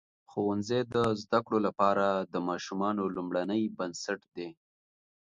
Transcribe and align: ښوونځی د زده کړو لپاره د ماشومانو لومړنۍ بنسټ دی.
ښوونځی 0.31 0.81
د 0.93 0.95
زده 1.23 1.39
کړو 1.45 1.59
لپاره 1.67 2.05
د 2.33 2.35
ماشومانو 2.49 3.03
لومړنۍ 3.15 3.63
بنسټ 3.77 4.19
دی. 4.35 4.49